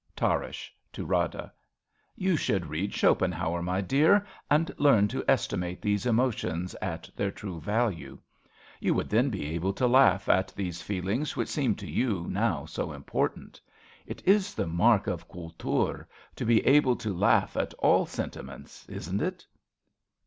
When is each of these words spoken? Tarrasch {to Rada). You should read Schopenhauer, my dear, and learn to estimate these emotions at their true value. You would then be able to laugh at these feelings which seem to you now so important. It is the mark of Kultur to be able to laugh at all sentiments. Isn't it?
Tarrasch 0.15 0.71
{to 0.93 1.05
Rada). 1.05 1.53
You 2.15 2.35
should 2.35 2.65
read 2.65 2.91
Schopenhauer, 2.91 3.61
my 3.61 3.81
dear, 3.81 4.25
and 4.49 4.71
learn 4.79 5.07
to 5.09 5.23
estimate 5.27 5.79
these 5.79 6.07
emotions 6.07 6.75
at 6.81 7.07
their 7.15 7.29
true 7.29 7.59
value. 7.61 8.17
You 8.79 8.95
would 8.95 9.09
then 9.09 9.29
be 9.29 9.45
able 9.53 9.73
to 9.73 9.85
laugh 9.85 10.27
at 10.27 10.47
these 10.55 10.81
feelings 10.81 11.35
which 11.35 11.49
seem 11.49 11.75
to 11.75 11.87
you 11.87 12.25
now 12.31 12.65
so 12.65 12.93
important. 12.93 13.61
It 14.07 14.27
is 14.27 14.55
the 14.55 14.65
mark 14.65 15.05
of 15.05 15.27
Kultur 15.29 16.07
to 16.35 16.45
be 16.45 16.65
able 16.65 16.95
to 16.95 17.13
laugh 17.15 17.55
at 17.55 17.75
all 17.75 18.07
sentiments. 18.07 18.89
Isn't 18.89 19.21
it? 19.21 19.45